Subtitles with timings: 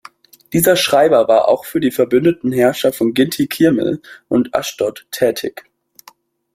[0.51, 5.65] Dieser Schreiber war auch für die verbündeten Herrscher von Ginti-kirmil und Aschdod tätig.